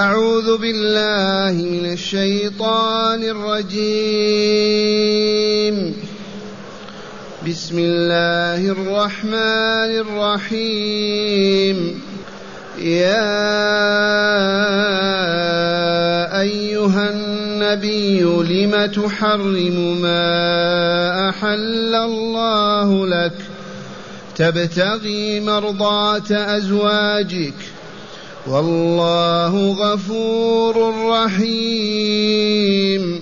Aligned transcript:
أعوذ 0.00 0.56
بالله 0.58 1.52
من 1.64 1.92
الشيطان 1.92 3.20
الرجيم. 3.24 4.16
بسم 7.48 7.78
الله 7.78 8.72
الرحمن 8.72 9.90
الرحيم. 10.04 11.76
يا 12.80 13.20
أيها 16.40 17.10
النبي 17.10 18.20
لم 18.22 18.86
تحرم 18.86 20.00
ما 20.00 21.28
أحل 21.28 21.94
الله 21.94 23.06
لك؟ 23.06 23.38
تبتغي 24.36 25.40
مرضات 25.40 26.32
أزواجك 26.32 27.54
والله 28.46 29.72
غفور 29.72 30.94
رحيم. 31.08 33.20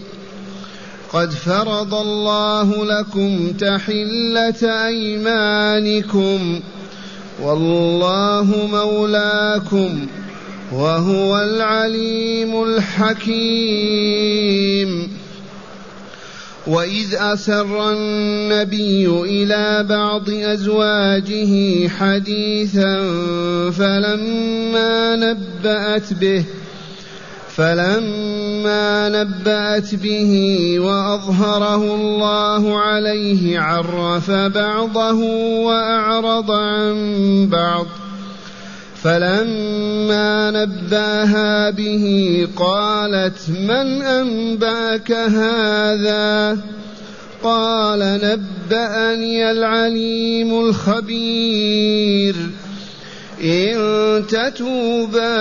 قد 1.12 1.30
فرض 1.30 1.94
الله 1.94 2.84
لكم 2.84 3.52
تحلة 3.52 4.86
أيمانكم. 4.86 6.60
والله 7.42 8.68
مولاكم 8.72 10.06
وهو 10.72 11.38
العليم 11.38 12.62
الحكيم. 12.62 15.17
واذ 16.68 17.14
اسر 17.14 17.92
النبي 17.92 19.06
إلى 19.06 19.86
بعض 19.88 20.30
ازواجه 20.30 21.88
حديثا 21.88 22.96
فلما 23.70 25.16
نبات 25.16 26.12
به 26.12 26.44
فلما 27.56 29.08
نبأت 29.08 29.94
به 29.94 30.32
وأظهره 30.78 31.94
الله 31.94 32.80
عليه 32.80 33.60
عرف 33.60 34.30
بعضه 34.30 35.20
وأعرض 35.64 36.50
عن 36.50 37.48
بعض 37.52 37.86
فلما 39.08 40.50
نباها 40.50 41.70
به 41.70 42.48
قالت 42.56 43.48
من 43.48 44.02
أنباك 44.02 45.12
هذا؟ 45.12 46.58
قال 47.42 48.00
نبأني 48.00 49.50
العليم 49.50 50.60
الخبير. 50.60 52.34
إن 53.44 53.76
تتوبا 54.26 55.36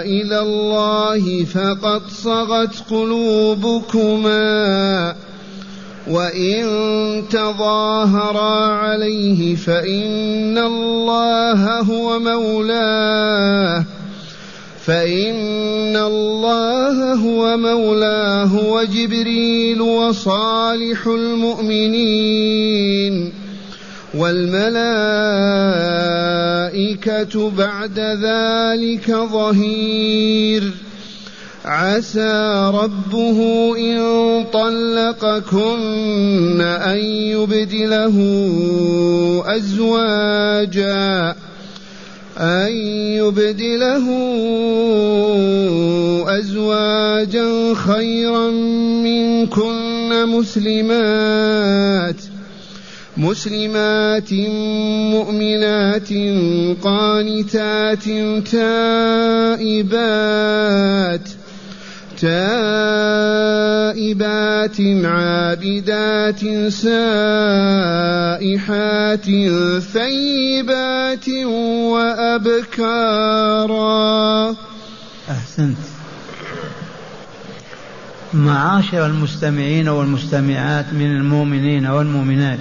إلى 0.00 0.40
الله 0.40 1.44
فقد 1.44 2.02
صغت 2.24 2.90
قلوبكما. 2.90 4.34
وإن 6.10 6.64
تظاهرا 7.30 8.66
عليه 8.66 9.56
فإن 9.56 10.58
الله 10.58 11.80
هو 11.80 12.18
مولاه 12.18 13.84
فإن 14.86 15.96
الله 15.96 17.14
هو 17.14 17.56
مولاه 17.56 18.68
وجبريل 18.68 19.80
وصالح 19.80 21.06
المؤمنين 21.06 22.44
والملائكة 24.14 24.74
بعد 27.50 27.98
ذلك 27.98 29.10
ظهير 29.10 30.72
عسى 31.64 32.70
ربه 32.74 33.38
إن 33.78 33.98
طلقكن 34.52 35.94
أن 36.60 36.98
يبدله 36.98 38.16
أزواجا 39.46 41.34
أن 42.38 42.72
يبدله 43.16 44.06
أزواجا 46.38 47.74
خيرا 47.74 48.50
منكن 49.04 50.26
مسلمات 50.28 52.16
مسلمات 53.16 54.32
مؤمنات 55.14 56.08
قانتات 56.82 58.04
تائبات. 59.62 60.14
تائبات 63.94 64.80
عابدات 65.04 66.40
سائحات 66.72 66.98
ثيبات 69.80 71.28
وأبكارا. 71.92 73.04
أحسنت. 75.30 75.76
معاشر 78.34 79.06
المستمعين 79.06 79.88
والمستمعات 79.88 80.84
من 80.92 81.16
المؤمنين 81.16 81.86
والمؤمنات 81.86 82.58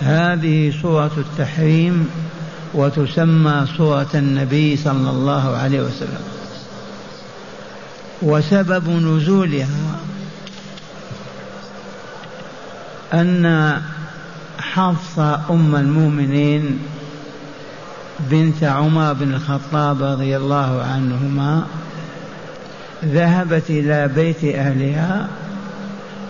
هذه 0.00 0.72
سورة 0.82 1.10
التحريم 1.16 2.08
وتسمى 2.74 3.66
سورة 3.76 4.10
النبي 4.14 4.76
صلى 4.76 5.10
الله 5.10 5.56
عليه 5.56 5.80
وسلم. 5.80 6.35
وسبب 8.22 8.88
نزولها 8.88 9.96
أن 13.14 13.76
حفصة 14.58 15.40
أم 15.50 15.76
المؤمنين 15.76 16.78
بنت 18.20 18.64
عمر 18.64 19.12
بن 19.12 19.34
الخطاب 19.34 20.02
رضي 20.02 20.36
الله 20.36 20.82
عنهما 20.82 21.66
ذهبت 23.04 23.70
إلى 23.70 24.08
بيت 24.08 24.44
أهلها 24.44 25.28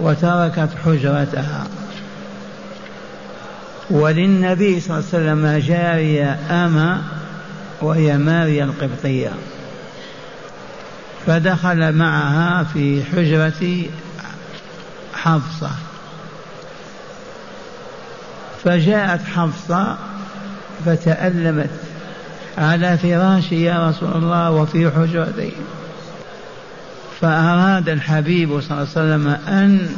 وتركت 0.01 0.69
حجرتها. 0.85 1.67
وللنبي 3.91 4.81
صلى 4.81 4.99
الله 4.99 5.09
عليه 5.13 5.19
وسلم 5.33 5.59
جارية 5.69 6.39
أما 6.51 7.03
وهي 7.83 8.19
ماريا 8.19 8.65
القبطية. 8.65 9.31
فدخل 11.27 11.93
معها 11.93 12.65
في 12.65 13.03
حجرة 13.05 13.85
حفصة. 15.15 15.71
فجاءت 18.65 19.21
حفصة 19.25 19.97
فتألمت. 20.85 21.71
على 22.59 22.99
فراشي 22.99 23.65
يا 23.65 23.89
رسول 23.89 24.13
الله 24.13 24.51
وفي 24.51 24.91
حجرتي 24.91 25.53
فأراد 27.21 27.89
الحبيب 27.89 28.61
صلى 28.61 28.71
الله 28.71 28.81
عليه 28.81 28.91
وسلم 28.91 29.29
أن 29.49 29.89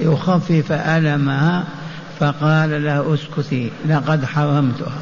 يخفف 0.00 0.72
ألمها 0.72 1.64
فقال 2.20 2.84
لها 2.84 3.14
اسكتي 3.14 3.70
لقد 3.88 4.24
حرمتها 4.24 4.92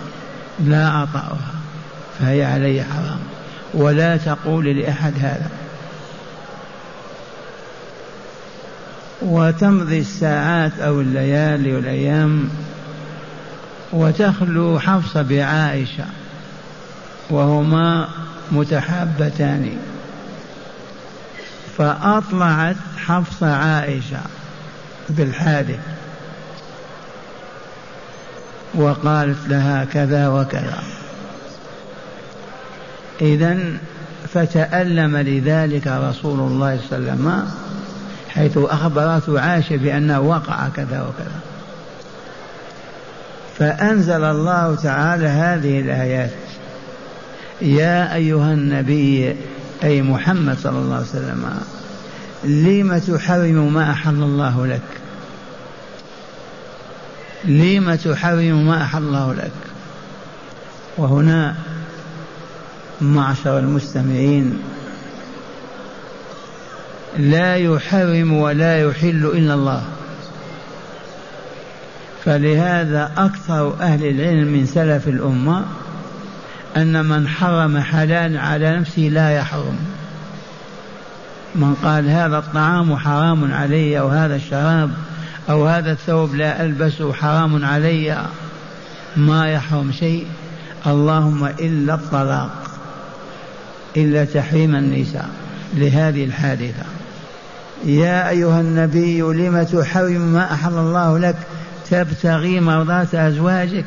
لا 0.65 1.03
أطأها 1.03 1.55
فهي 2.21 2.45
علي 2.45 2.85
حرام. 2.85 3.19
ولا 3.75 4.17
تقول 4.17 4.79
لأحد 4.79 5.13
هذا. 5.19 5.51
وتمضي 9.23 9.99
الساعات 10.01 10.79
أو 10.81 11.01
الليالي 11.01 11.75
والأيام 11.75 12.51
وتخلو 13.93 14.79
حفصة 14.81 15.23
بعائشة 15.23 16.05
وهما 17.31 18.09
متحابتان. 18.53 19.77
فأطلعت 21.79 22.77
حفصة 22.97 23.55
عائشة 23.57 24.21
بالحادث 25.09 25.81
وقالت 28.75 29.49
لها 29.49 29.85
كذا 29.85 30.29
وكذا. 30.29 30.94
إذا 33.21 33.59
فتألم 34.35 35.17
لذلك 35.17 35.87
رسول 35.87 36.41
الله 36.41 36.79
صلى 36.91 36.99
الله 36.99 37.11
عليه 37.11 37.23
وسلم 37.23 37.49
حيث 38.29 38.59
أخبرته 38.59 39.41
عائشة 39.41 39.77
بأنه 39.77 40.21
وقع 40.21 40.69
كذا 40.69 41.01
وكذا. 41.03 41.41
فأنزل 43.59 44.25
الله 44.25 44.75
تعالى 44.75 45.27
هذه 45.27 45.81
الآيات 45.81 46.31
يا 47.63 48.15
أيها 48.15 48.53
النبي 48.53 49.37
أي 49.85 50.03
محمد 50.03 50.59
صلى 50.59 50.79
الله 50.79 50.95
عليه 50.95 51.07
وسلم 51.07 51.61
لم 52.45 52.99
تحرم 52.99 53.75
ما 53.75 53.91
أحل 53.91 54.23
الله 54.23 54.67
لك؟ 54.67 54.81
لم 57.45 57.95
تحرم 57.95 58.67
ما 58.67 58.83
أحل 58.83 59.03
الله 59.03 59.33
لك؟ 59.35 59.51
وهنا 60.97 61.55
معشر 63.01 63.59
المستمعين. 63.59 64.59
لا 67.19 67.57
يحرم 67.57 68.33
ولا 68.33 68.81
يحل 68.81 69.33
إلا 69.35 69.55
الله. 69.55 69.83
فلهذا 72.25 73.13
أكثر 73.17 73.75
أهل 73.81 74.05
العلم 74.05 74.49
من 74.53 74.67
سلف 74.67 75.09
الأمة 75.09 75.65
أن 76.77 77.05
من 77.05 77.29
حرم 77.29 77.79
حلال 77.79 78.37
على 78.37 78.77
نفسه 78.77 79.03
لا 79.03 79.31
يحرم. 79.31 79.79
من 81.55 81.75
قال 81.75 82.11
هذا 82.11 82.39
الطعام 82.39 82.97
حرام 82.97 83.55
علي 83.55 84.01
أو 84.01 84.09
هذا 84.09 84.37
الشراب 84.37 84.91
أو 85.51 85.67
هذا 85.67 85.93
الثوب 85.93 86.35
لا 86.35 86.65
ألبسه 86.65 87.13
حرام 87.13 87.65
علي. 87.65 88.27
ما 89.17 89.53
يحرم 89.53 89.93
شيء. 89.93 90.27
اللهم 90.87 91.45
إلا 91.45 91.95
الطلاق. 91.95 92.64
إلا 93.97 94.25
تحريم 94.25 94.75
النساء 94.75 95.29
لهذه 95.75 96.25
الحادثة. 96.25 96.85
يا 97.85 98.29
أيها 98.29 98.61
النبي 98.61 99.21
لم 99.21 99.63
تحرم 99.63 100.21
ما 100.21 100.53
أحل 100.53 100.73
الله 100.73 101.19
لك؟ 101.19 101.37
تبتغي 101.91 102.61
مرضات 102.61 103.15
أزواجك. 103.15 103.85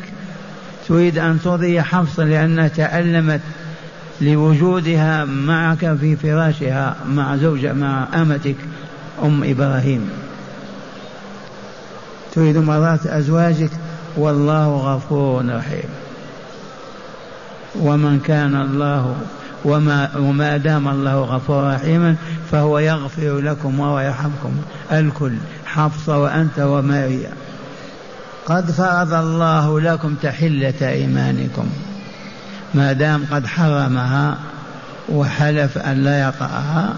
تريد 0.88 1.18
أن 1.18 1.40
ترضي 1.44 1.82
حفصة 1.82 2.24
لأنها 2.24 2.68
تألمت 2.68 3.42
لوجودها 4.22 5.26
معك 5.26 5.96
في 6.02 6.16
فراشها 6.16 6.96
مع 7.08 7.38
زوجة 7.38 7.74
مع 7.74 8.08
أمتك 8.14 8.56
أم 9.24 9.44
إبراهيم. 9.44 10.10
تريد 12.36 12.58
مرضات 12.58 13.08
أزواجك؟ 13.08 13.72
والله 14.18 14.96
غفور 14.96 15.56
رحيم. 15.56 15.90
ومن 17.76 18.20
كان 18.20 18.62
الله 18.62 19.16
وما, 19.66 20.10
وما 20.18 20.58
دام 20.58 20.88
الله 20.88 21.16
غفورا 21.16 21.76
رحيما 21.76 22.16
فهو 22.52 22.80
يغفر 22.80 23.40
لكم 23.40 23.80
ويرحمكم 23.80 24.52
الكل 24.92 25.34
حفصة 25.66 26.18
وأنت 26.18 26.60
وماريا 26.60 27.32
قد 28.46 28.72
فرض 28.72 29.14
الله 29.14 29.80
لكم 29.80 30.16
تحلة 30.24 30.74
إيمانكم. 30.82 31.66
ما 32.74 32.94
دام 32.94 33.26
قد 33.32 33.46
حرمها 33.46 34.38
وحلف 35.10 35.78
أن 35.78 36.04
لا 36.04 36.28
يطأها 36.28 36.94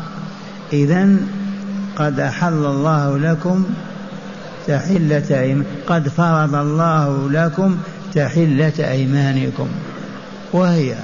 إذا 0.74 1.10
قد 1.96 2.20
أحل 2.20 2.54
الله 2.66 3.18
لكم 3.18 3.66
تحلة 4.68 5.42
أيمان 5.42 5.66
قد 5.88 6.08
فرض 6.08 6.56
الله 6.56 7.30
لكم 7.32 7.78
تحلة 8.14 8.74
أيمانكم. 8.80 9.68
وهي 10.54 10.96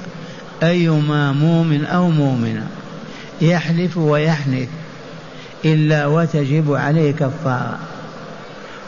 أيما 0.62 1.32
مؤمن 1.32 1.84
أو 1.84 2.10
مؤمنة 2.10 2.66
يحلف 3.40 3.96
ويحنث 3.96 4.68
إلا 5.64 6.06
وتجب 6.06 6.72
عليه 6.72 7.12
كفارة 7.12 7.78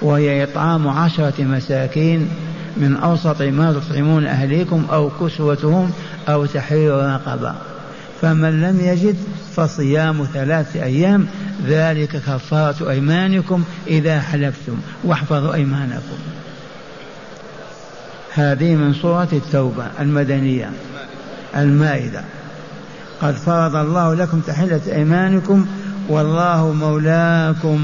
وهي 0.02 0.44
إطعام 0.44 0.88
عشرة 0.88 1.34
مساكين 1.38 2.28
من 2.76 2.96
أوسط 2.96 3.42
ما 3.42 3.72
تطعمون 3.72 4.26
أهليكم 4.26 4.86
أو 4.92 5.10
كسوتهم 5.10 5.90
أو 6.28 6.46
تحرير 6.46 6.94
رقبة. 6.94 7.54
فمن 8.22 8.60
لم 8.60 8.80
يجد 8.80 9.16
فصيام 9.56 10.24
ثلاثة 10.34 10.82
أيام 10.82 11.26
ذلك 11.66 12.08
كفارة 12.08 12.90
أيمانكم 12.90 13.64
إذا 13.86 14.20
حلفتم. 14.20 14.76
واحفظوا 15.04 15.54
أيمانكم. 15.54 16.18
هذه 18.34 18.74
من 18.74 18.94
سورة 18.94 19.28
التوبة 19.32 19.86
المدنية. 20.00 20.70
المائدة. 21.62 22.24
قد 23.22 23.34
فرض 23.34 23.76
الله 23.76 24.14
لكم 24.14 24.40
تحلة 24.40 24.80
أيمانكم 24.92 25.66
والله 26.08 26.72
مولاكم 26.72 27.80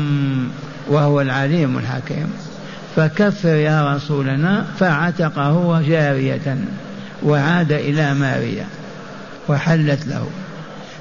وهو 0.88 1.20
العليم 1.20 1.78
الحكيم. 1.78 2.32
فكفر 2.96 3.48
يا 3.48 3.94
رسولنا 3.94 4.64
فعتق 4.78 5.38
هو 5.38 5.80
جارية 5.80 6.58
وعاد 7.22 7.72
إلى 7.72 8.14
ماريا 8.14 8.66
وحلت 9.48 10.06
له. 10.06 10.26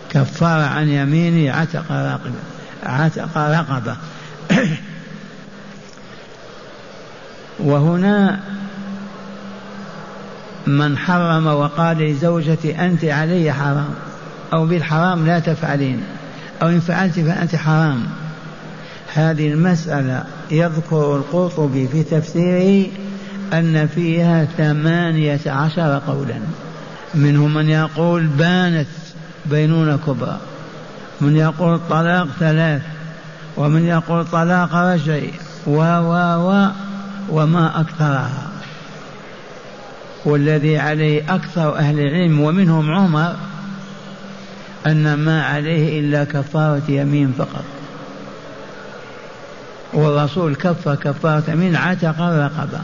كفار 0.10 0.62
عن 0.62 0.90
يمينه 0.90 1.54
عتق 1.54 1.92
رقبة 1.92 2.32
عتق 2.84 3.38
رقبة. 3.38 3.96
وهنا 7.60 8.40
من 10.68 10.98
حرم 10.98 11.48
وقال 11.48 11.98
لزوجتي 11.98 12.86
أنت 12.86 13.06
علي 13.06 13.54
حرام 13.54 13.90
أو 14.54 14.66
بالحرام 14.66 15.26
لا 15.26 15.40
تفعلين 15.40 16.04
أو 16.62 16.68
إن 16.68 16.80
فعلت 16.80 17.20
فأنت 17.20 17.56
حرام. 17.56 18.04
هذه 19.14 19.48
المسألة 19.48 20.24
يذكر 20.52 21.16
القرطبي 21.16 21.88
في 21.88 22.04
تفسيره 22.04 22.88
أن 23.54 23.88
فيها 23.88 24.46
ثمانية 24.46 25.40
عشر 25.46 26.02
قولا. 26.08 26.40
منهم 27.16 27.54
من 27.54 27.70
يقول 27.70 28.28
بانت 28.28 28.88
بينونة 29.46 30.00
كبرى 30.08 30.38
من 31.22 31.36
يقول 31.38 31.80
طلاق 31.90 32.28
ثلاث 32.40 32.82
ومن 33.58 33.86
يقول 33.86 34.26
طلاق 34.26 34.76
رجعي 34.76 35.32
و 35.68 35.78
و 35.78 36.14
و 36.50 36.68
وما 37.30 37.82
أكثرها. 37.82 38.53
والذي 40.26 40.78
عليه 40.78 41.36
أكثر 41.36 41.76
أهل 41.76 42.00
العلم 42.00 42.42
ومنهم 42.42 42.92
عمر 42.92 43.36
أن 44.88 45.14
ما 45.14 45.44
عليه 45.46 46.00
إلا 46.00 46.24
كفارة 46.24 46.84
يمين 46.90 47.34
فقط. 47.38 47.64
والرسول 49.94 50.56
كف 50.56 50.90
كفارة 50.90 51.44
يمين 51.52 51.76
عتق 51.76 52.22
الرقبة 52.22 52.80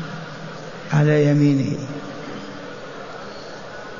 على 0.94 1.25
يمينه. 1.25 1.77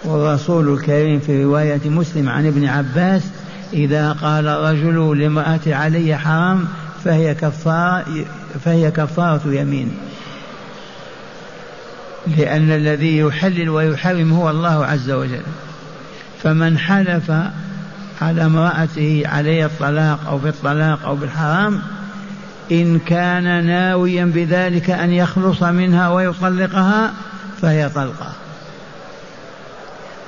والرسول 0.04 0.74
الكريم 0.74 1.20
في 1.20 1.44
رواية 1.44 1.90
مسلم 1.90 2.30
عن 2.30 2.48
ابن 2.48 2.66
عباس 2.66 3.24
إذا 3.74 4.12
قال 4.12 4.46
رجل 4.46 5.20
لامرأة 5.20 5.60
علي 5.68 6.18
حرام 6.18 6.68
فهي 7.04 7.36
كفارة 7.36 8.06
فهي 8.66 8.92
كفارة 8.92 9.42
يمين. 9.46 10.09
لأن 12.38 12.72
الذي 12.72 13.18
يحلل 13.18 13.70
ويحرم 13.70 14.34
هو 14.34 14.50
الله 14.50 14.86
عز 14.86 15.12
وجل. 15.12 15.42
فمن 16.44 16.78
حلف 16.78 17.32
على 18.22 18.46
امرأته 18.46 19.24
عليه 19.26 19.66
الطلاق 19.66 20.20
أو 20.28 20.38
بالطلاق 20.38 21.06
أو 21.06 21.16
بالحرام 21.16 21.82
إن 22.72 23.00
كان 23.00 23.66
ناويا 23.66 24.26
بذلك 24.26 24.90
أن 24.90 25.14
يخلص 25.14 25.64
منها 25.64 26.10
ويطلقها 26.10 27.14
فهي 27.62 27.90
طلقة. 27.90 28.32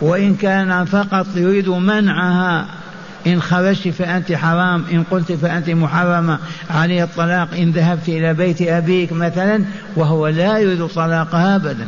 وإن 0.02 0.36
كان 0.36 0.86
فقط 0.86 1.28
يريد 1.36 1.70
منعها 1.70 2.66
إن 3.28 3.42
خرجت 3.42 3.88
فأنت 3.88 4.34
حرام 4.34 4.86
إن 4.92 5.04
قلت 5.12 5.32
فأنت 5.32 5.70
محرمة 5.70 6.40
عليه 6.70 7.04
الطلاق 7.04 7.48
إن 7.54 7.72
ذهبت 7.72 8.10
إلى 8.10 8.34
بيت 8.34 8.62
أبيك 8.62 9.14
مثلا 9.14 9.64
وهو 9.96 10.28
لا 10.28 10.58
يريد 10.58 10.88
طلاقها 10.88 11.56
أبدا. 11.56 11.88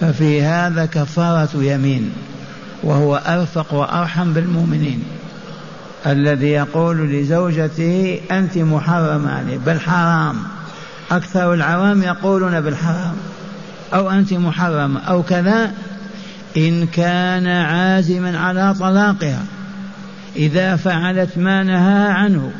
ففي 0.00 0.42
هذا 0.42 0.86
كفارة 0.86 1.48
يمين 1.54 2.12
وهو 2.82 3.16
أرفق 3.16 3.74
وأرحم 3.74 4.32
بالمؤمنين. 4.32 5.02
الذي 6.06 6.48
يقول 6.48 7.12
لزوجته 7.12 8.20
أنت 8.30 8.58
محرمة 8.58 9.32
عليه 9.32 9.58
بل 9.66 9.80
حرام. 9.80 10.36
أكثر 11.10 11.54
العوام 11.54 12.02
يقولون 12.02 12.60
بالحرام 12.60 13.14
أو 13.94 14.10
أنت 14.10 14.32
محرمة 14.32 15.00
أو 15.00 15.22
كذا 15.22 15.72
إن 16.56 16.86
كان 16.86 17.46
عازما 17.46 18.38
على 18.38 18.74
طلاقها. 18.74 19.42
إذا 20.38 20.76
فعلت 20.76 21.38
ما 21.38 21.62
نهى 21.62 22.12
عنه 22.12 22.52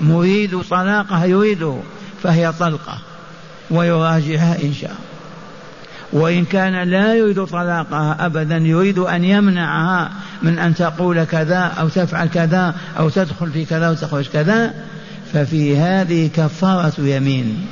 مريد 0.00 0.60
طلاقها 0.60 1.24
يريده 1.24 1.76
فهي 2.22 2.52
طلقة 2.52 2.98
ويراجعها 3.70 4.62
إن 4.62 4.74
شاء. 4.74 4.96
وإن 6.12 6.44
كان 6.44 6.88
لا 6.88 7.14
يريد 7.14 7.44
طلاقها 7.44 8.26
أبدا 8.26 8.56
يريد 8.56 8.98
أن 8.98 9.24
يمنعها 9.24 10.10
من 10.42 10.58
أن 10.58 10.74
تقول 10.74 11.24
كذا 11.24 11.58
أو 11.58 11.88
تفعل 11.88 12.28
كذا 12.28 12.74
أو 12.98 13.08
تدخل 13.08 13.50
في 13.50 13.64
كذا 13.64 13.90
وتخرج 13.90 14.28
كذا 14.28 14.74
ففي 15.32 15.76
هذه 15.76 16.30
كفارة 16.36 16.92
يمين. 16.98 17.66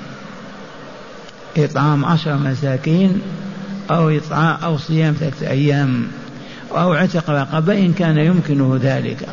إطعام 1.57 2.05
عشر 2.05 2.37
مساكين 2.37 3.21
أو 3.91 4.09
إطعام 4.09 4.57
أو 4.65 4.79
صيام 4.79 5.15
ثلاثة 5.21 5.51
أيام. 5.51 6.07
أو 6.73 6.93
عتق 6.93 7.31
رقبة 7.31 7.79
إن 7.79 7.93
كان 7.93 8.19
يمكنه 8.19 8.79
ذلك. 8.83 9.29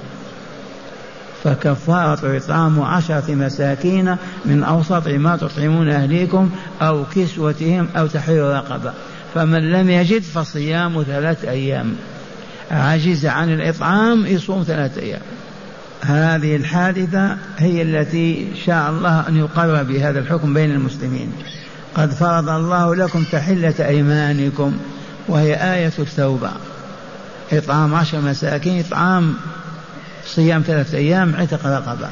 فكفارة 1.43 2.37
إطعام 2.37 2.81
عشرة 2.81 3.35
مساكين 3.35 4.15
من 4.45 4.63
أوسط 4.63 5.07
ما 5.07 5.37
تطعمون 5.37 5.89
أهليكم 5.89 6.49
أو 6.81 7.03
كسوتهم 7.15 7.87
أو 7.97 8.07
تحرير 8.07 8.43
رقبة. 8.43 8.93
فمن 9.35 9.71
لم 9.71 9.89
يجد 9.89 10.21
فصيام 10.21 11.03
ثلاث 11.03 11.45
أيام. 11.45 11.95
عجز 12.71 13.25
عن 13.25 13.53
الإطعام 13.53 14.25
يصوم 14.25 14.63
ثلاثة 14.63 15.01
أيام. 15.01 15.21
هذه 16.01 16.55
الحادثة 16.55 17.37
هي 17.57 17.81
التي 17.81 18.47
شاء 18.65 18.89
الله 18.89 19.27
أن 19.27 19.37
يقرر 19.37 19.83
بهذا 19.83 20.19
الحكم 20.19 20.53
بين 20.53 20.71
المسلمين. 20.71 21.31
قد 21.95 22.11
فرض 22.11 22.49
الله 22.49 22.95
لكم 22.95 23.23
تحلة 23.31 23.73
أيمانكم 23.79 24.77
وهي 25.27 25.55
آية 25.55 25.93
التوبة. 25.99 26.51
إطعام 27.51 27.95
عشر 27.95 28.21
مساكين 28.21 28.79
إطعام 28.79 29.33
صيام 30.25 30.61
ثلاثة 30.61 30.97
أيام 30.97 31.35
عتق 31.35 31.65
رقبة 31.65 32.09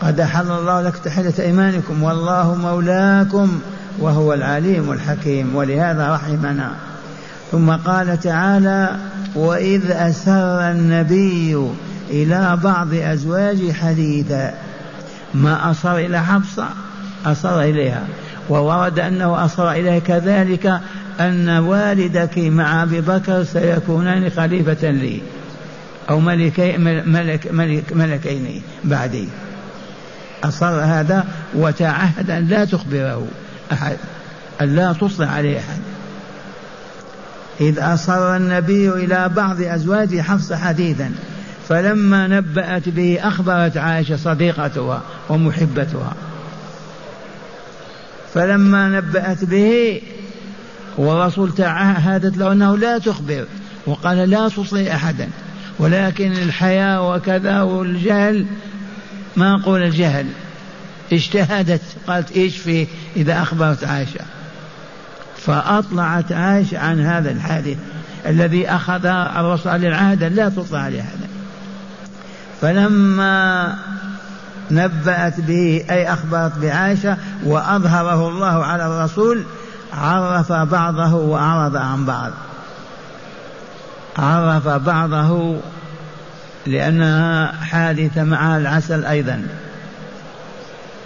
قد 0.00 0.20
أحل 0.20 0.50
الله 0.50 0.82
لكم 0.82 0.98
تحلة 1.04 1.34
أيمانكم 1.38 2.02
والله 2.02 2.54
مولاكم 2.54 3.60
وهو 3.98 4.34
العليم 4.34 4.92
الحكيم 4.92 5.56
ولهذا 5.56 6.12
رحمنا. 6.14 6.72
ثم 7.52 7.70
قال 7.70 8.20
تعالى 8.20 8.96
وإذ 9.34 9.90
أسر 9.90 10.70
النبي 10.70 11.70
إلى 12.10 12.58
بعض 12.62 12.94
أزواجه 12.94 13.72
حديثا 13.72 14.54
ما 15.34 15.70
أصر 15.70 15.96
إلى 15.96 16.22
حفصة 16.22 16.68
أصر 17.26 17.60
إليها 17.60 18.02
وورد 18.48 18.98
أنه 18.98 19.44
أصر 19.44 19.70
إليها 19.70 19.98
كذلك 19.98 20.80
أن 21.20 21.48
والدك 21.48 22.38
مع 22.38 22.82
أبي 22.82 23.00
بكر 23.00 23.44
سيكونان 23.44 24.30
خليفة 24.30 24.90
لي 24.90 25.20
أو 26.10 26.20
ملكي 26.20 26.76
ملك 26.76 27.52
ملك 27.52 27.92
ملكين 27.92 28.62
بعدي. 28.84 29.28
أصر 30.44 30.66
هذا 30.66 31.24
وتعهد 31.54 32.30
أن 32.30 32.48
لا 32.48 32.64
تخبره 32.64 33.26
أحد 33.72 33.96
أن 34.60 34.76
لا 34.76 34.92
تصلح 34.92 35.32
عليه 35.32 35.58
أحد. 35.58 35.80
إذ 37.60 37.78
أصر 37.78 38.36
النبي 38.36 38.88
إلى 38.88 39.28
بعض 39.28 39.62
أزواجه 39.62 40.22
حفص 40.22 40.52
حديثا 40.52 41.12
فلما 41.68 42.26
نبأت 42.26 42.88
به 42.88 43.18
أخبرت 43.22 43.76
عائشة 43.76 44.16
صديقتها 44.16 45.02
ومحبتها. 45.28 46.12
فلما 48.34 48.88
نبأت 48.88 49.44
به 49.44 50.00
والرسول 50.96 51.54
تعهدت 51.54 52.36
له 52.36 52.52
أنه 52.52 52.76
لا 52.76 52.98
تخبر 52.98 53.46
وقال 53.86 54.30
لا 54.30 54.48
تصلي 54.48 54.94
أحدا. 54.94 55.28
ولكن 55.78 56.32
الحياة 56.32 57.10
وكذا 57.10 57.62
والجهل 57.62 58.46
ما 59.36 59.54
أقول 59.54 59.82
الجهل 59.82 60.26
اجتهدت 61.12 61.82
قالت 62.06 62.32
إيش 62.32 62.58
فيه 62.58 62.86
إذا 63.16 63.42
أخبرت 63.42 63.84
عائشة. 63.84 64.20
فأطلعت 65.46 66.32
عائشة 66.32 66.78
عن 66.78 67.00
هذا 67.00 67.30
الحادث 67.30 67.76
الذي 68.26 68.68
أخذ 68.68 69.06
الرسول 69.06 69.72
عليه 69.72 69.88
العهد 69.88 70.24
لا 70.24 70.48
تطلع 70.48 70.78
عليه 70.78 71.00
أحدا 71.00 71.28
فلما 72.60 73.74
نبأت 74.70 75.40
به 75.40 75.84
أي 75.90 76.12
أخبرت 76.12 76.58
بعائشة 76.58 77.16
وأظهره 77.44 78.28
الله 78.28 78.64
على 78.64 78.86
الرسول 78.86 79.44
عرف 79.96 80.52
بعضه 80.52 81.14
وأعرض 81.14 81.76
عن 81.76 82.04
بعض. 82.06 82.32
عرف 84.18 84.68
بعضه 84.68 85.56
لأنها 86.66 87.52
حادثة 87.52 88.24
مع 88.24 88.56
العسل 88.56 89.04
أيضا. 89.04 89.46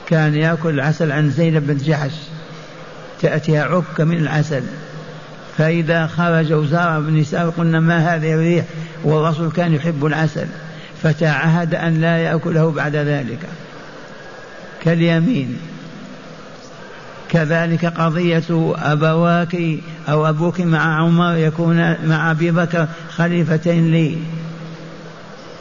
كان 0.06 0.34
يأكل 0.34 0.68
العسل 0.68 1.12
عن 1.12 1.30
زينب 1.30 1.66
بنت 1.66 1.82
جحش. 1.82 2.12
تأتيها 3.22 3.64
عكة 3.64 4.04
من 4.04 4.16
العسل. 4.16 4.62
فإذا 5.58 6.06
خرج 6.06 6.52
وزار 6.52 6.98
النساء 6.98 7.50
قلنا 7.50 7.80
ما 7.80 8.14
هذه 8.14 8.34
الريح؟ 8.34 8.64
والرسول 9.04 9.50
كان 9.50 9.74
يحب 9.74 10.06
العسل. 10.06 10.46
فتعهد 11.02 11.74
أن 11.74 12.00
لا 12.00 12.18
يأكله 12.18 12.70
بعد 12.70 12.96
ذلك. 12.96 13.38
كاليمين. 14.82 15.58
كذلك 17.30 17.84
قضية 17.84 18.74
أبواك 18.78 19.56
أو 20.08 20.28
أبوك 20.28 20.60
مع 20.60 21.00
عمر 21.00 21.36
يكون 21.36 21.96
مع 22.06 22.30
أبي 22.30 22.50
بكر 22.50 22.88
خليفتين 23.16 23.90
لي. 23.90 24.18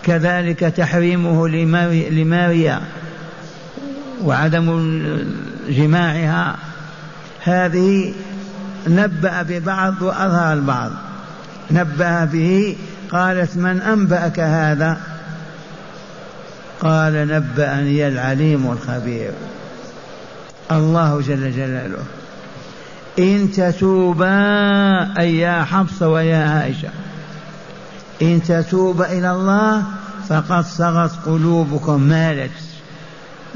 كذلك 0.04 0.60
تحريمه 0.60 1.48
لماريا 2.10 2.82
وعدم 4.24 5.00
جماعها. 5.70 6.56
هذه 7.44 8.14
نبأ 8.88 9.42
ببعض 9.42 10.02
وأظهر 10.02 10.54
البعض. 10.54 10.92
نبأ 11.72 12.26
به 12.26 12.76
قالت 13.12 13.58
من 13.58 13.82
أنبأك 13.82 14.40
هذا؟ 14.40 14.98
قال 16.80 17.28
نبأني 17.28 18.08
العليم 18.08 18.72
الخبير. 18.72 19.32
الله 20.72 21.22
جل 21.22 21.52
جلاله. 21.52 22.04
إن 23.20 23.52
تتوبا 23.52 25.20
أي 25.20 25.38
يا 25.38 25.64
حفصة 25.64 26.08
ويا 26.08 26.50
عائشة. 26.50 26.90
إن 28.22 28.42
تتوبا 28.48 29.12
إلى 29.12 29.32
الله 29.32 29.84
فقد 30.30 30.66
صغت 30.66 31.12
قلوبكم. 31.26 32.02
مالت 32.02 32.52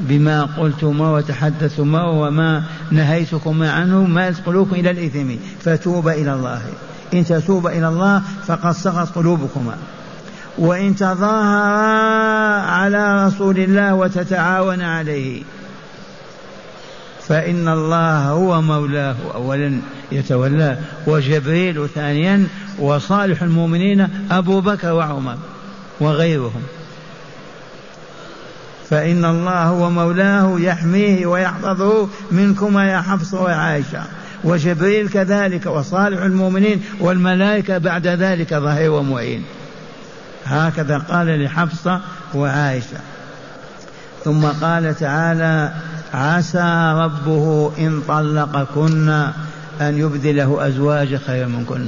بما 0.00 0.42
قلتما 0.42 1.10
وتحدثتما 1.10 2.04
وما 2.04 2.62
نهيتكما 2.90 3.72
عنه 3.72 4.04
مالت 4.04 4.46
قلوبكم 4.46 4.76
إلى 4.76 4.90
الإثم. 4.90 5.30
فتوبا 5.60 6.12
إلى 6.12 6.34
الله. 6.34 6.62
إن 7.14 7.24
تتوبا 7.24 7.70
إلى 7.70 7.88
الله 7.88 8.22
فقد 8.46 8.72
صغت 8.72 9.14
قلوبكما 9.14 9.76
وإن 10.58 10.96
تظاهرا 10.96 12.60
على 12.60 13.26
رسول 13.26 13.58
الله 13.58 13.94
وتتعاون 13.94 14.82
عليه. 14.82 15.42
فإن 17.28 17.68
الله 17.68 18.28
هو 18.28 18.62
مولاه 18.62 19.16
أولا 19.34 19.80
يتولاه 20.12 20.78
وجبريل 21.06 21.88
ثانيا 21.88 22.46
وصالح 22.78 23.42
المؤمنين 23.42 24.08
أبو 24.30 24.60
بكر 24.60 24.92
وعمر 24.92 25.36
وغيرهم. 26.00 26.62
فإن 28.90 29.24
الله 29.24 29.62
هو 29.62 29.90
مولاه 29.90 30.60
يحميه 30.60 31.26
ويحفظه 31.26 32.08
منكما 32.30 32.88
يا 32.88 33.00
حفصة 33.00 33.42
وعائشة 33.42 34.02
وجبريل 34.44 35.08
كذلك 35.08 35.66
وصالح 35.66 36.22
المؤمنين 36.22 36.82
والملائكة 37.00 37.78
بعد 37.78 38.06
ذلك 38.06 38.54
ظهير 38.54 38.90
ومعين. 38.90 39.44
هكذا 40.44 40.98
قال 40.98 41.44
لحفصة 41.44 42.00
وعائشة. 42.34 42.98
ثم 44.24 44.46
قال 44.46 44.94
تعالى 44.94 45.74
عسى 46.14 46.94
ربه 46.96 47.72
إن 47.78 48.00
طلقكن 48.08 49.08
أن 49.80 49.98
يبدله 49.98 50.66
أزواج 50.66 51.16
خيرا 51.16 51.46
منكن 51.46 51.86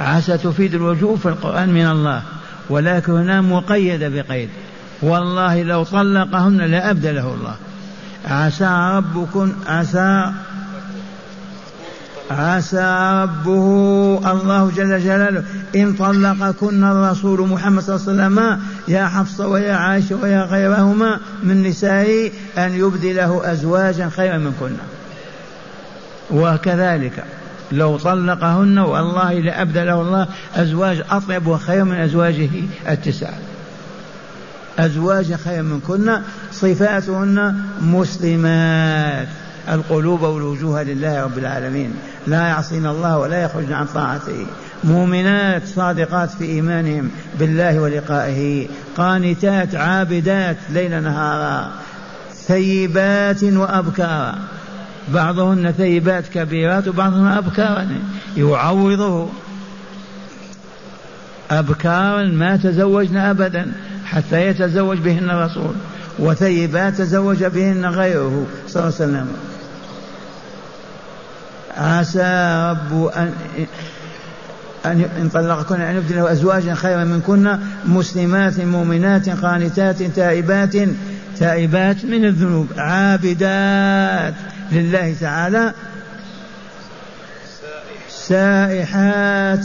عسى 0.00 0.38
تفيد 0.38 0.74
الوجوب 0.74 1.18
في 1.18 1.28
القرآن 1.28 1.68
من 1.68 1.86
الله 1.86 2.22
ولكن 2.70 3.12
هنا 3.12 3.40
مقيدة 3.40 4.08
بقيد. 4.08 4.48
والله 5.02 5.62
لو 5.62 5.84
طلقهن 5.84 6.56
لأبدله 6.56 7.34
الله. 7.34 7.54
عسى 8.28 8.92
ربكم 8.96 9.52
عسى 9.66 10.32
عسى 12.30 13.20
ربه 13.22 14.32
الله 14.32 14.70
جل 14.76 15.00
جلاله 15.00 15.44
إن 15.76 15.92
طلقكن 15.92 16.84
الرسول 16.84 17.48
محمد 17.48 17.82
صلى 17.82 17.96
الله 17.96 18.24
عليه 18.24 18.24
وسلم 18.24 18.60
يا 18.88 19.06
حفصة 19.06 19.48
ويا 19.48 19.74
عائشة 19.74 20.16
ويا 20.22 20.42
غيرهما 20.42 21.20
من 21.42 21.62
نسائه 21.62 22.30
أن 22.58 22.74
يبدله 22.74 23.52
أزواجا 23.52 24.08
خيرا 24.08 24.38
منكن. 24.38 24.72
وكذلك 26.30 27.24
لو 27.72 27.96
طلقهن 27.96 28.78
والله 28.78 29.32
لأبدله 29.32 30.00
الله 30.00 30.28
أزواج 30.56 31.02
أطيب 31.10 31.46
وخير 31.46 31.84
من 31.84 31.96
أزواجه 31.96 32.50
التسعة 32.88 33.34
أزواج 34.78 35.34
خير 35.34 35.62
منكن 35.62 36.20
صفاتهن 36.52 37.60
مسلمات. 37.80 39.28
القلوب 39.70 40.22
والوجوه 40.22 40.82
لله 40.82 41.24
رب 41.24 41.38
العالمين. 41.38 41.94
لا 42.26 42.48
يعصين 42.48 42.86
الله 42.86 43.18
ولا 43.18 43.42
يخرجن 43.42 43.72
عن 43.72 43.86
طاعته. 43.86 44.46
مؤمنات 44.84 45.62
صادقات 45.66 46.30
في 46.30 46.44
إيمانهم 46.44 47.10
بالله 47.38 47.80
ولقائه. 47.80 48.68
قانتات 48.96 49.74
عابدات 49.74 50.56
ليل 50.70 51.02
نهارا 51.02 51.70
ثيبات 52.34 53.42
وأبكارا 53.42 54.34
بعضهن 55.08 55.72
ثيبات 55.72 56.28
كبيرات 56.28 56.88
وبعضهن 56.88 57.26
أبكارا 57.26 57.88
يعوضه. 58.36 59.28
أبكارا 61.50 62.22
ما 62.22 62.56
تزوجن 62.56 63.16
أبدا 63.16 63.72
حتى 64.04 64.46
يتزوج 64.46 64.98
بهن 64.98 65.30
الرسول. 65.30 65.74
وثيبات 66.18 66.94
تزوج 66.94 67.44
بهن 67.44 67.86
غيره 67.86 68.46
صلى 68.68 68.82
الله 68.82 68.94
عليه 68.94 69.04
وسلم. 69.04 69.28
عسى 71.76 72.66
رب 72.70 73.04
أن 73.04 73.32
أن 74.86 75.04
إن 75.20 75.28
طلقكن 75.28 75.80
أن 75.80 75.96
يبدله 75.96 76.32
أزواجا 76.32 76.74
خيرا 76.74 77.04
منكن 77.04 77.58
مسلمات 77.84 78.60
مؤمنات 78.60 79.28
قانتات 79.28 80.02
تائبات 80.02 80.76
تائبات 81.38 82.04
من 82.04 82.24
الذنوب 82.24 82.68
عابدات 82.78 84.34
لله 84.72 85.14
تعالى 85.20 85.72
سائحات 88.10 89.64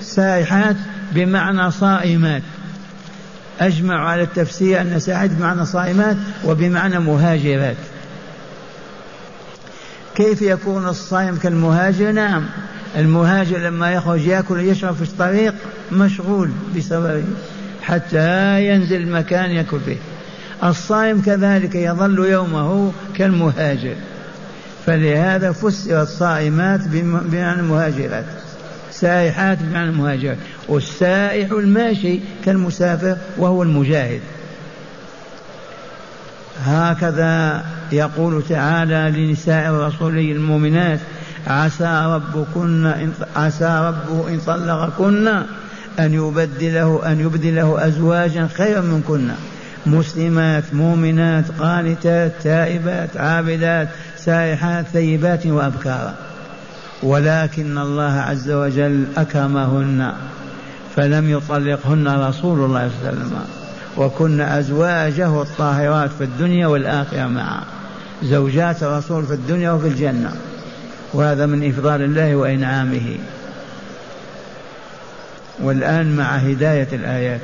سائحات 0.00 0.76
بمعنى 1.12 1.70
صائمات. 1.70 2.42
أجمع 3.60 4.08
على 4.08 4.22
التفسير 4.22 4.80
أن 4.80 4.98
سائحات 5.00 5.30
بمعنى 5.30 5.66
صائمات 5.66 6.16
وبمعنى 6.44 6.98
مهاجرات. 6.98 7.76
كيف 10.20 10.42
يكون 10.42 10.88
الصائم 10.88 11.36
كالمهاجر؟ 11.36 12.12
نعم. 12.12 12.46
المهاجر 12.96 13.58
لما 13.58 13.92
يخرج 13.92 14.26
يأكل 14.26 14.54
ويشرب 14.54 14.94
في 14.94 15.02
الطريق 15.02 15.54
مشغول 15.92 16.50
بسبب 16.76 17.24
حتى 17.82 18.66
ينزل 18.66 19.08
مكان 19.08 19.50
يأكل 19.50 19.80
فيه. 19.80 19.96
الصائم 20.64 21.20
كذلك 21.20 21.74
يظل 21.74 22.18
يومه 22.18 22.92
كالمهاجر. 23.16 23.94
فلهذا 24.86 25.52
فسرت 25.52 25.92
الصائمات 25.92 26.80
بمعنى 26.88 27.60
المهاجرات. 27.60 28.24
سائحات 28.92 29.58
بمعنى 29.62 29.90
المهاجرات. 29.90 30.38
والسائح 30.68 31.50
الماشي 31.50 32.20
كالمسافر 32.44 33.16
وهو 33.38 33.62
المجاهد. 33.62 34.20
هكذا 36.64 37.64
يقول 37.92 38.42
تعالى 38.48 39.12
لنساء 39.16 39.70
الرسول 39.70 40.18
المؤمنات 40.18 41.00
عسى 41.46 42.02
ربكن 42.06 42.86
إن 42.86 43.12
عسى 43.36 43.80
ربه 43.88 44.28
إن 44.28 44.38
طلقكن 44.46 45.28
أن 45.98 46.14
يبدله 46.14 47.12
أن 47.12 47.20
يبدله 47.20 47.86
أزواجا 47.86 48.48
خيرا 48.56 48.80
منكن. 48.80 49.28
مسلمات 49.86 50.64
مؤمنات 50.72 51.44
قانتات 51.58 52.32
تائبات 52.42 53.16
عابدات 53.16 53.88
سائحات 54.16 54.86
ثيبات 54.86 55.46
وأبكارا 55.46 56.14
ولكن 57.02 57.78
الله 57.78 58.12
عز 58.12 58.50
وجل 58.50 59.04
أكرمهن 59.16 60.12
فلم 60.96 61.30
يطلقهن 61.30 62.08
رسول 62.08 62.64
الله 62.64 62.90
صلى 63.00 63.10
الله 63.10 63.20
عليه 63.20 63.20
وسلم. 63.20 63.32
وكن 63.96 64.40
أزواجه 64.40 65.42
الطاهرات 65.42 66.10
في 66.18 66.24
الدنيا 66.24 66.66
والآخرة 66.66 67.26
معا. 67.26 67.79
زوجات 68.22 68.82
الرسول 68.82 69.26
في 69.26 69.32
الدنيا 69.32 69.70
وفي 69.70 69.86
الجنة. 69.86 70.36
وهذا 71.14 71.46
من 71.46 71.68
إفضال 71.70 72.02
الله 72.02 72.36
وإنعامه. 72.36 73.18
والآن 75.58 76.16
مع 76.16 76.36
هداية 76.36 76.88
الآيات. 76.92 77.40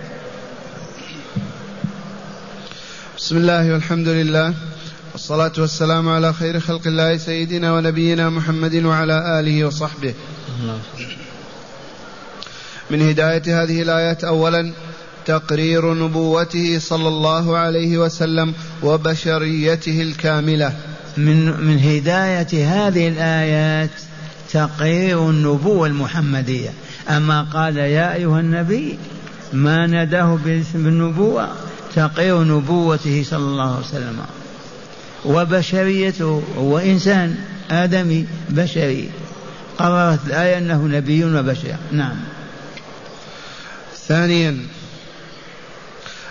بسم 3.17 3.37
الله 3.37 3.73
والحمد 3.73 4.09
لله. 4.09 4.55
والصلاة 5.13 5.53
والسلام 5.59 6.09
على 6.09 6.33
خير 6.33 6.61
خلق 6.61 6.87
الله 6.87 7.17
سيدنا 7.17 7.73
ونبينا 7.73 8.31
محمد 8.31 8.75
وعلى 8.75 9.41
آله 9.41 9.65
وصحبه. 9.65 10.15
من 12.91 13.09
هداية 13.09 13.63
هذه 13.63 13.83
الآيات 13.83 14.25
أولا 14.25 14.73
تقرير 15.27 15.95
نبوته 15.95 16.79
صلى 16.79 17.09
الله 17.09 17.57
عليه 17.57 17.99
وسلم 17.99 18.55
وبشريته 18.83 20.03
الكاملة. 20.03 20.73
من 21.17 21.61
من 21.61 21.79
هداية 21.79 22.69
هذه 22.69 23.09
الآيات 23.09 23.91
تقرير 24.53 25.31
النبوة 25.31 25.87
المحمدية. 25.87 26.71
أما 27.09 27.43
قال 27.43 27.77
يا 27.77 28.15
أيها 28.15 28.41
النبي 28.41 28.99
ما 29.53 29.87
نداه 29.87 30.39
باسم 30.45 30.87
النبوة؟ 30.87 31.49
تقرير 31.95 32.45
نبوته 32.45 33.25
صلى 33.31 33.39
الله 33.39 33.77
عليه 33.77 33.87
وسلم. 33.87 34.19
وبشريته 35.25 36.43
هو 36.59 36.79
إنسان 36.79 37.35
آدمي 37.71 38.27
بشري. 38.49 39.09
قررت 39.79 40.27
الآية 40.27 40.59
أنه 40.59 40.87
نبي 40.87 41.25
وبشر. 41.25 41.77
نعم. 41.93 42.17
ثانيا 44.09 44.59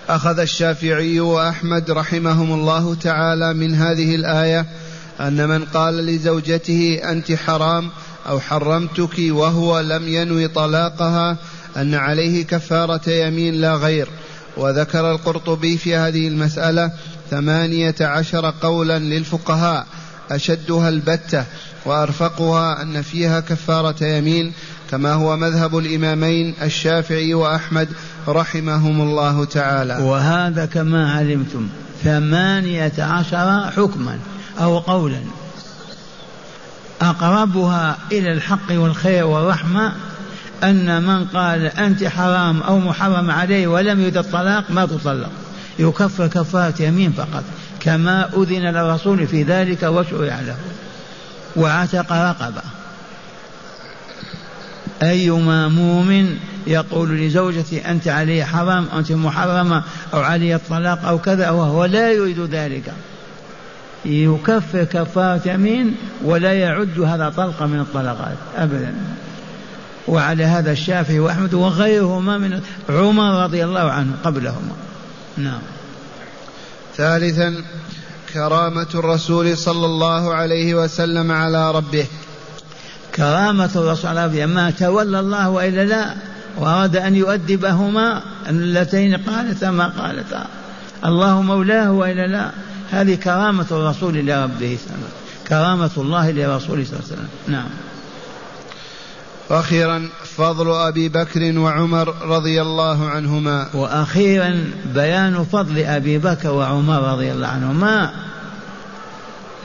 أخذ 0.10 0.40
الشافعي 0.40 1.20
وأحمد 1.20 1.92
رحمهم 1.92 2.54
الله 2.54 2.96
تعالى 2.96 3.54
من 3.54 3.76
هذه 3.76 4.16
الآية 4.16 4.66
أن 5.20 5.50
من 5.50 5.66
قال 5.66 5.94
لزوجته 5.94 7.02
أنت 7.04 7.32
حرام 7.32 7.90
أو 8.28 8.40
حرمتك 8.40 9.16
وهو 9.20 9.80
لم 9.80 10.08
ينوي 10.08 10.48
طلاقها 10.48 11.38
أن 11.78 11.94
عليه 11.94 12.46
كفارة 12.46 13.10
يمين 13.10 13.54
لا 13.54 13.76
غير. 13.76 14.08
وذكر 14.58 15.12
القرطبي 15.12 15.78
في 15.78 15.96
هذه 15.96 16.28
المسألة 16.28 16.92
ثمانية 17.32 17.96
عشر 18.02 18.54
قولا 18.62 19.00
للفقهاء 19.00 19.86
أشدها 20.32 20.90
البتة 20.90 21.46
وأرفقها 21.86 22.82
أن 22.82 23.02
فيها 23.02 23.40
كفارة 23.40 24.04
يمين 24.04 24.54
كما 24.92 25.14
هو 25.14 25.38
مذهب 25.38 25.78
الإمامين 25.78 26.54
الشافعي 26.62 27.34
وأحمد 27.34 27.90
رحمهم 28.28 29.02
الله 29.02 29.46
تعالى. 29.46 29.98
وهذا 29.98 30.66
كما 30.66 31.14
علمتم 31.14 31.68
ثمانية 32.04 32.94
عشر 33.00 33.72
حكما 33.72 34.20
أو 34.60 34.80
قولا. 34.80 35.22
أقربها 37.02 37.98
إلى 38.12 38.32
الحق 38.32 38.72
والخير 38.72 39.26
والرحمة 39.26 39.92
أن 40.64 41.04
من 41.04 41.26
قال 41.26 41.66
أنت 41.66 42.04
حرام 42.04 42.62
أو 42.62 42.80
محرم 42.80 43.32
عليه 43.32 43.68
ولم 43.68 44.02
يرد 44.02 44.18
الطلاق 44.18 44.72
ما 44.72 44.86
تطلق. 44.86 45.30
يكفر 45.80 46.28
كفارة 46.28 46.82
يمين 46.82 47.12
فقط. 47.12 47.44
كما 47.80 48.30
أذن 48.38 48.62
للرسول 48.62 49.28
في 49.28 49.44
ذلك 49.44 49.84
وشرع 49.84 50.40
له 50.40 50.58
وعتق 51.56 52.12
رقبة. 52.12 52.62
أيما 55.04 55.68
مؤمن 55.68 56.38
يقول 56.68 57.20
لزوجتي 57.20 57.92
أنت 57.92 58.08
علي 58.08 58.46
حرام 58.46 58.88
أنت 58.98 59.12
محرمة 59.12 59.84
أو 60.14 60.20
علي 60.20 60.56
الطلاق 60.56 61.06
أو 61.06 61.20
كذا 61.20 61.50
وهو 61.50 61.86
لا 61.86 62.12
يريد 62.12 62.40
ذلك. 62.40 62.94
يكفر 64.06 64.84
كفارة 64.84 65.42
يمين 65.46 65.96
ولا 66.24 66.54
يعد 66.54 67.00
هذا 67.00 67.34
طلقة 67.38 67.66
من 67.66 67.80
الطلقات 67.80 68.38
أبدا. 68.58 68.94
وعلى 70.08 70.44
هذا 70.44 70.72
الشافعي 70.72 71.20
وأحمد 71.20 71.54
وغيرهما 71.54 72.38
من 72.38 72.62
عمر 72.90 73.44
رضي 73.44 73.66
الله 73.66 73.92
عنه 73.92 74.12
قبلهما. 74.24 74.72
نعم. 75.38 75.62
ثالثا 76.98 77.56
كرامة 78.34 78.88
الرسول 78.96 79.58
صلى 79.58 79.86
الله 79.86 80.34
عليه 80.34 80.76
وسلم 80.76 81.32
على 81.32 81.72
ربه. 81.72 82.06
كرامة 83.16 83.70
الرسول 83.76 84.10
على 84.10 84.26
ربه 84.26 84.46
ما 84.46 84.72
تولى 84.72 85.20
الله 85.20 85.50
وإلا 85.50 85.84
لا 85.86 86.16
وأراد 86.58 86.96
أن 86.96 87.16
يؤدبهما 87.16 88.22
اللتين 88.50 89.18
قالتا 89.18 89.72
ما 89.72 89.88
قالتا. 89.88 90.48
الله 91.06 91.42
مولاه 91.42 91.92
وإلا 91.92 92.28
لا. 92.28 92.52
هذه 92.92 93.16
كرامة 93.16 93.66
الرسول 93.72 94.26
لربه 94.26 94.78
كرامة 95.48 95.92
الله 95.98 96.32
لرسوله 96.32 96.84
صلى 96.86 96.94
الله 96.94 97.06
عليه 97.12 97.14
وسلم. 97.14 97.28
نعم. 97.48 97.70
وأخيرا 99.50 100.10
فضل 100.38 100.72
أبي 100.72 101.10
بكر 101.10 101.60
وعمر 101.60 102.16
رضي 102.22 102.62
الله 102.62 103.10
عنهما. 103.10 103.68
وأخيرا 103.74 104.66
بيان 104.94 105.46
فضل 105.52 105.80
أبي 105.80 106.18
بكر 106.18 106.52
وعمر 106.52 107.14
رضي 107.14 107.32
الله 107.32 107.48
عنهما. 107.48 108.12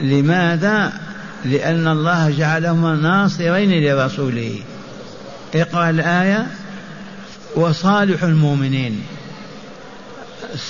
لماذا؟ 0.00 0.92
لأن 1.44 1.88
الله 1.88 2.30
جعلهما 2.30 2.96
ناصرين 2.96 3.84
لرسوله. 3.84 4.58
اقرأ 5.54 5.90
الآية. 5.90 6.46
وصالح 7.56 8.22
المؤمنين. 8.22 9.02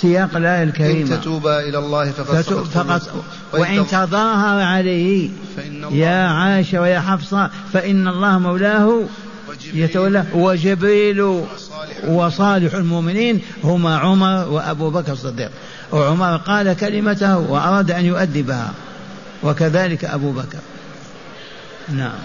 سياق 0.01 0.37
الآية 0.37 0.63
الكريمة. 0.63 1.15
إن 1.15 1.21
تتوبا 1.21 1.61
إلى 1.61 1.79
الله 1.79 2.11
فقد 2.11 2.43
فقط 2.43 3.25
وإن 3.53 3.87
تظاهر 3.87 4.63
عليه. 4.63 5.31
يا 5.91 6.27
عائشة 6.27 6.81
ويا 6.81 7.01
حفصة 7.01 7.51
فإن 7.73 8.09
الله 8.09 8.39
مولاه 8.39 9.03
يتولى 9.75 10.25
وجبريل 10.35 11.43
وصالح 12.09 12.75
المؤمنين 12.75 13.41
هما 13.65 13.99
عمر 13.99 14.49
وأبو 14.49 14.91
بكر 14.91 15.13
الصديق. 15.13 15.51
وعمر 15.93 16.37
قال 16.37 16.77
كلمته 16.77 17.39
وأراد 17.39 17.91
أن 17.91 18.05
يؤدبها 18.05 18.73
وكذلك 19.43 20.05
أبو 20.05 20.33
بكر. 20.33 20.59
نعم. 21.89 22.19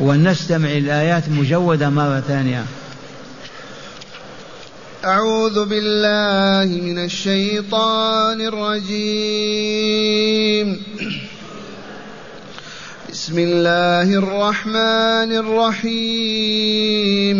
ونستمع 0.00 0.68
الآيات 0.68 1.28
مجودة 1.28 1.90
مرة 1.90 2.20
ثانية. 2.20 2.64
أعوذ 5.04 5.64
بالله 5.64 6.82
من 6.82 6.98
الشيطان 7.04 8.40
الرجيم. 8.40 9.56
بسم 13.10 13.38
الله 13.38 14.14
الرحمن 14.14 15.32
الرحيم. 15.42 17.38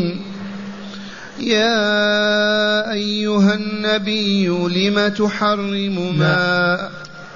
يا 1.40 2.92
أيها 2.92 3.54
النبي 3.54 4.48
لم 4.48 5.08
تحرم 5.08 6.18
ما 6.18 6.90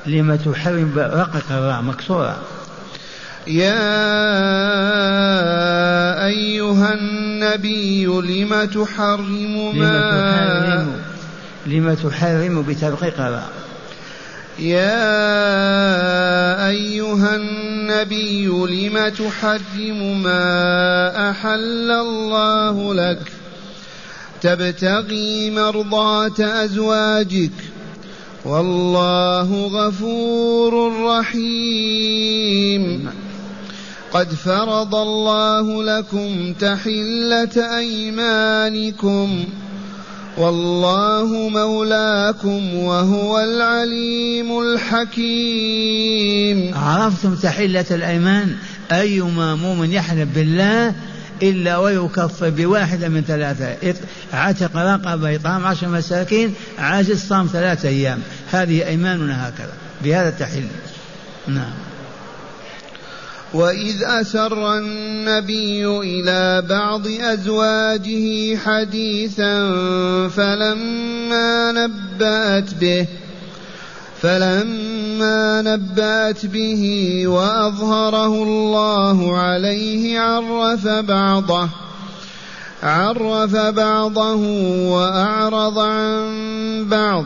لم 0.07 0.37
تحرم 0.37 0.93
رقق 0.97 1.43
الراء 1.51 1.83
مكسورة. 1.83 2.43
يا 3.47 3.73
أيها 6.27 6.95
النبي 6.95 8.07
لم 8.07 8.65
تحرم 8.65 9.79
ما 9.79 10.87
لم 11.67 11.95
تحرم 11.95 12.63
بترقيق 12.63 13.21
الراء 13.21 13.51
يا 14.59 15.09
أيها 16.69 17.37
النبي 17.37 18.47
لم 18.47 19.09
تحرم 19.09 20.23
ما 20.23 21.31
أحل 21.31 21.91
الله 21.91 22.95
لك. 22.95 23.33
تبتغي 24.43 25.51
مرضاة 25.51 26.41
أزواجك. 26.41 27.51
والله 28.45 29.67
غفور 29.67 30.93
رحيم. 31.07 33.11
قد 34.13 34.35
فرض 34.35 34.95
الله 34.95 35.83
لكم 35.83 36.53
تحلة 36.53 37.79
أيمانكم 37.79 39.45
والله 40.37 41.49
مولاكم 41.49 42.75
وهو 42.75 43.41
العليم 43.41 44.59
الحكيم. 44.61 45.95
عرفتم 46.75 47.35
تحلة 47.35 47.85
الأيمان؟ 47.91 48.57
أيما 48.93 49.55
مؤمن 49.55 49.93
يحلف 49.93 50.29
بالله 50.35 50.95
إلا 51.43 51.79
ويكفر 51.79 52.51
بواحدة 52.51 53.09
من 53.09 53.23
ثلاثة. 53.23 53.77
عتق 54.33 54.77
رقبة 54.77 55.35
إطعام 55.37 55.67
عشر 55.67 55.89
مساكين 55.89 56.55
عاجز 56.79 57.29
صام 57.29 57.47
ثلاثة 57.53 57.89
أيام. 57.89 58.19
هذه 58.51 58.87
أيماننا 58.87 59.49
هكذا 59.49 59.73
بهذا 60.05 60.29
التحل 60.29 60.67
نعم. 61.49 61.92
وإذ 63.55 64.03
أسر 64.03 64.79
النبي 64.79 65.87
إلى 65.87 66.63
بعض 66.69 67.07
أزواجه 67.07 68.57
حديثا 68.57 69.69
فلما 70.29 71.73
نبأت 71.73 72.75
به 72.75 73.07
فلما 74.23 75.63
نبأت 75.63 76.47
به 76.47 77.23
وأظهره 77.27 78.43
الله 78.43 79.39
عليه 79.39 80.21
عرف 80.21 80.89
بعضه 80.89 81.69
عرف 82.83 83.57
بعضه 83.57 84.35
وأعرض 84.89 85.79
عن 85.79 86.87
بعض. 86.91 87.25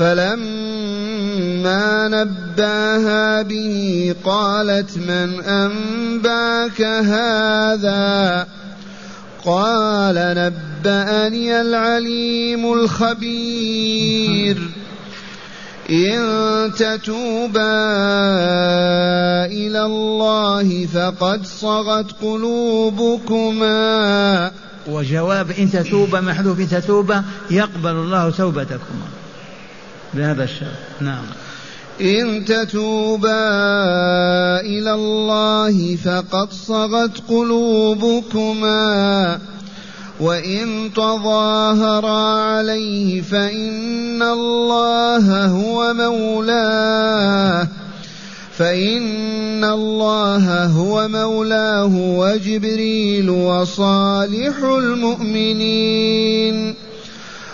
فلما 0.00 1.84
نباها 2.08 3.42
به 3.42 4.14
قالت 4.24 4.96
من 4.96 5.40
أنباك 5.40 6.82
هذا 6.82 8.46
قال 9.44 10.14
نبأني 10.16 11.60
العليم 11.60 12.72
الخبير 12.72 14.56
إن 15.90 16.20
تتوبا 16.72 17.60
إلى 19.46 19.84
الله 19.84 20.86
فقد 20.86 21.44
صغت 21.44 22.12
قلوبكما 22.22 23.70
وجواب 24.88 25.50
إن 25.50 25.70
تتوبا 25.70 26.20
محذوف 26.20 26.60
إن 26.60 26.68
تتوبا 26.68 27.24
يقبل 27.50 27.90
الله 27.90 28.30
توبتكما. 28.30 29.19
بهذا 30.14 30.44
الشرط 30.44 30.68
نعم. 31.00 31.24
إن 32.00 32.44
تتوبا 32.44 33.30
إلى 34.60 34.94
الله 34.94 35.96
فقد 35.96 36.52
صغت 36.52 37.22
قلوبكما. 37.28 39.38
وإن 40.20 40.90
تظاهرا 40.96 42.40
عليه 42.40 43.22
فإن 43.22 44.22
الله 44.22 45.46
هو 45.46 45.94
مولاه. 45.94 47.68
فإن 48.58 49.64
الله 49.64 50.64
هو 50.64 51.08
مولاه 51.08 51.96
وجبريل 51.96 53.30
وصالح 53.30 54.62
المؤمنين. 54.62 56.74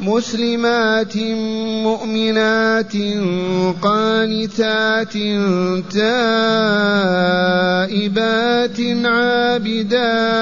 مسلمات 0.00 1.16
مؤمنات 1.82 2.92
قانتات 3.82 5.12
تائبات 5.92 6.36
عابدات 9.04 10.36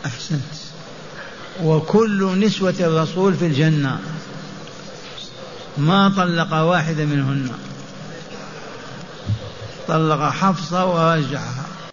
أحسنت. 0.07 0.53
وكل 1.65 2.39
نسوة 2.39 2.75
الرسول 2.81 3.35
في 3.35 3.47
الجنة. 3.47 3.99
ما 5.79 6.13
طلق 6.17 6.55
واحدة 6.55 7.05
منهن. 7.05 7.51
طلق 9.89 10.21
حفصة 10.21 10.87
ورجعها 10.87 11.72